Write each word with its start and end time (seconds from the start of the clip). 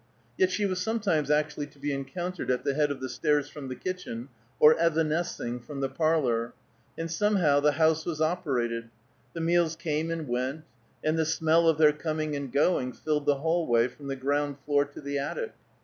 Yet 0.35 0.49
she 0.49 0.65
was 0.65 0.81
sometimes 0.81 1.29
actually 1.29 1.67
to 1.67 1.77
be 1.79 1.93
encountered 1.93 2.49
at 2.49 2.63
the 2.63 2.73
head 2.73 2.89
of 2.89 3.01
the 3.01 3.07
stairs 3.07 3.49
from 3.49 3.67
the 3.67 3.75
kitchen, 3.75 4.29
or 4.59 4.75
evanescing 4.79 5.59
from 5.59 5.79
the 5.79 5.89
parlor; 5.89 6.55
and 6.97 7.11
somehow 7.11 7.59
the 7.59 7.73
house 7.73 8.03
was 8.03 8.19
operated; 8.19 8.89
the 9.33 9.41
meals 9.41 9.75
came 9.75 10.09
and 10.09 10.27
went, 10.27 10.63
and 11.03 11.19
the 11.19 11.23
smell 11.25 11.69
of 11.69 11.77
their 11.77 11.93
coming 11.93 12.35
and 12.35 12.51
going 12.51 12.93
filled 12.93 13.27
the 13.27 13.35
hall 13.41 13.67
way 13.67 13.87
from 13.87 14.07
the 14.07 14.15
ground 14.15 14.57
floor 14.65 14.85
to 14.85 15.01
the 15.01 15.19
attic. 15.19 15.53